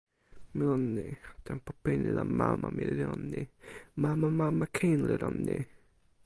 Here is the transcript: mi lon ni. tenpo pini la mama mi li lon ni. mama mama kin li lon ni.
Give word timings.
mi 0.51 0.61
lon 0.65 0.85
ni. 0.95 1.03
tenpo 1.45 1.69
pini 1.83 2.09
la 2.17 2.23
mama 2.39 2.67
mi 2.75 2.83
li 2.89 2.95
lon 3.07 3.21
ni. 3.33 3.41
mama 4.03 4.27
mama 4.39 4.65
kin 4.77 4.99
li 5.09 5.15
lon 5.23 5.37
ni. 5.47 5.57